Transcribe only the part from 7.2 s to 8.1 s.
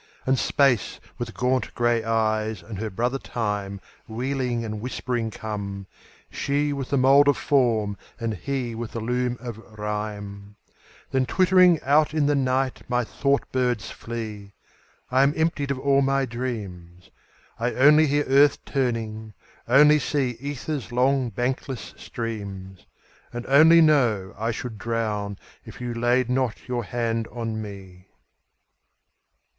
of form